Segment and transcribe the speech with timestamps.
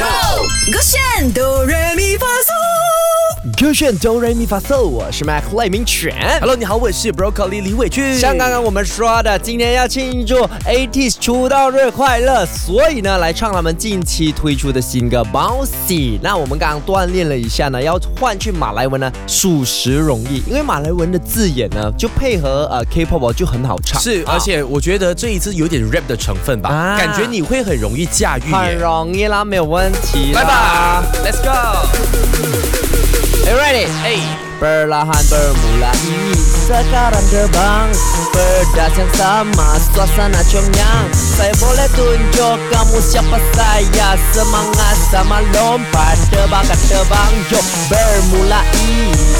[0.00, 0.06] Go!
[0.72, 1.66] ごしゃんド
[3.60, 6.14] 歌选哆瑞咪发嗦，我是 Mac 赖明全。
[6.40, 8.18] Hello，你好，我是 Broccoli 李伟俊。
[8.18, 16.18] 像刚刚我们说的，今天要庆祝 ATEEZ 出道日快乐，所以呢，来唱他们近期推出的新歌 Bouncy。
[16.22, 28.78] 那我们刚刚锻炼了一下呢，要换去马来文呢，属实容易，因为马来文的字眼呢，就配合呃 K-pop 就很好唱，是，啊而且我觉得这一次有点 rap 的成分吧，啊感觉你会很容易驾驭很。
[28.78, 30.40] 容易啦，没有问题啦。
[30.40, 31.79] 来吧，Let's go。
[34.60, 36.36] Perlahan bermulai
[36.68, 37.88] Sekarang terbang.
[38.28, 39.80] Pedas yang sama.
[39.80, 44.20] Suasana congyang Saya boleh tunjuk kamu siapa saya.
[44.36, 46.20] Semangat sama lompat.
[46.28, 47.32] Terbangkan terbang.
[47.48, 48.84] Yo bermulai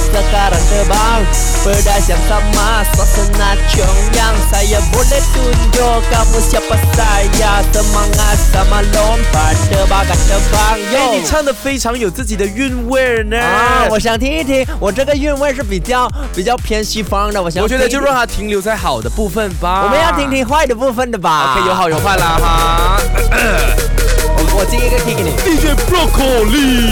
[0.09, 8.81] Sekarang terbang Pedas yang sama Suasana congyang Saya boleh tunjuk kamu siapa saya Semangat sama
[8.89, 13.37] lompat Terbangkan terbang Yo 哎，你唱的非常有自己的韵味呢。
[13.39, 19.83] 啊，我想听一听，我这个韵味是比较比较偏西方的，我想我觉得就让它停留在好的部分吧。
[19.85, 21.55] 我们要听听坏的部分的吧。
[21.57, 23.01] OK，有好有坏啦哈。
[24.37, 25.31] 我我第一个 key 给你。
[25.45, 26.91] DJ Broccoli。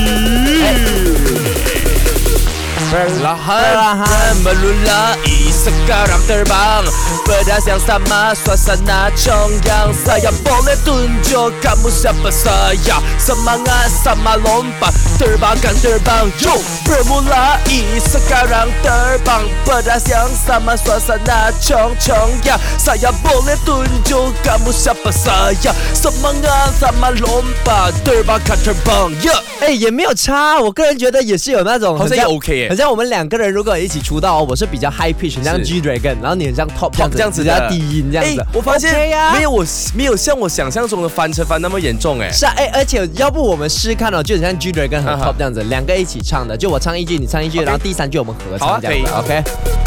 [2.94, 5.17] Perlahan melulai
[5.50, 6.86] sekarang terbang
[7.25, 15.73] Pedas yang sama suasana congyang Saya boleh tunjuk kamu siapa saya Semangat sama lompat terbangkan
[15.81, 16.53] terbang Yo
[16.86, 25.73] bermulai sekarang terbang Pedas yang sama suasana cong congyang Saya boleh tunjuk kamu siapa saya
[25.97, 36.93] Semangat sama lompat terbangkan terbang Yeah 哎，也没有差，我个人觉得也是有那种，好像也很 OK 耶很 像我们两个人如果一起出道哦，我是比较 high pitch，很像 G Dragon，然后你很像 top
[36.93, 38.47] 这样子，这样子比较低音这样子哎。
[38.55, 38.95] 我发现
[39.34, 42.31] 没有我没有像我想象中的翻车翻那么严重哎。
[42.31, 49.43] 是啊，哎，而且要不我们试看哦，就很像 G Dragon 和 Top 这样子，两个一起唱的，就我唱一句，你唱一句然后第三句我们合唱这样子，OK？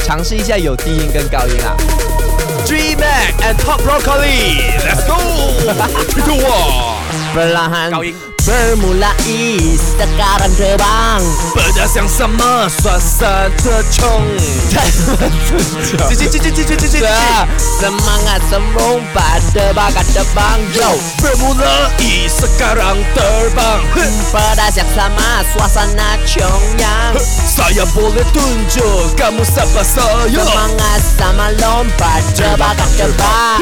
[0.06, 1.78] 尝试一下有低音跟高音啊。
[2.66, 5.16] Dream Mac and Top Broccoli，Let's go，
[6.12, 6.97] 推动我。
[7.34, 11.22] perlahan Kau ing- Bermulai sekarang terbang
[11.53, 14.25] Pedas yang sama suasa tercung
[17.59, 20.97] Semangat sembung pada bakat terbang Yo.
[21.22, 23.81] Bermulai sekarang terbang.
[23.94, 27.13] Hmm, pedas yang sama suasana cung yang.
[27.46, 30.31] Saya boleh tunjuk kamu siapa saya.
[30.31, 32.78] Semangat sama lompat terbang.
[32.96, 33.59] terbang.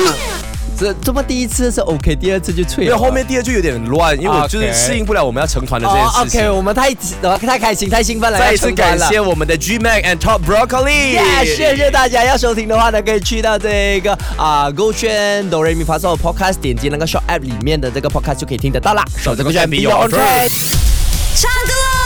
[0.79, 2.89] 这这么第一次是 OK，第二次就脆了。
[2.89, 6.41] 因为后面第二句有点乱，因为我就是适应不了我们要成团的这件哦事情。
[6.41, 12.23] ，OK，我们太呃太开心太兴奋了，再一次感谢我们的 G Mac and Top Broccoli，耶谢谢大家！
[12.23, 19.03] 要收听的话呢，可以去到这个啊勾圈哆瑞咪发嗦 Podcast，点击那个 Shop App 里面的这个 Podcast 就可以听得到啦。
[19.17, 20.49] 守着勾圈 Your Own Train。
[21.35, 21.98] 唱歌，Go！